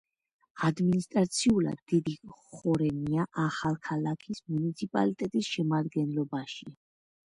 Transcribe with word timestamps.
ადმინისტრაციულად 0.69 1.83
დიდი 1.93 2.17
ხორენია 2.31 3.29
ახალქალაქის 3.45 4.45
მუნიციპალიტეტის 4.51 5.57
შემადგენლობაშია. 5.57 6.81